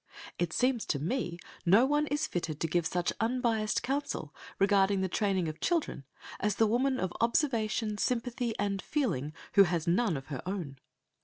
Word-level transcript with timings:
It 0.39 0.51
seems 0.51 0.87
to 0.87 0.97
me 0.97 1.37
no 1.63 1.85
one 1.85 2.07
is 2.07 2.25
fitted 2.25 2.59
to 2.59 2.67
give 2.67 2.87
such 2.87 3.13
unbiased 3.21 3.83
counsel 3.83 4.33
regarding 4.57 5.01
the 5.01 5.07
training 5.07 5.47
of 5.47 5.59
children 5.59 6.05
as 6.39 6.55
the 6.55 6.65
woman 6.65 6.99
of 6.99 7.13
observation, 7.21 7.99
sympathy, 7.99 8.57
and 8.57 8.81
feeling, 8.81 9.31
who 9.53 9.65
has 9.65 9.85
none 9.85 10.17
of 10.17 10.25
her 10.33 10.41
own. 10.43 10.79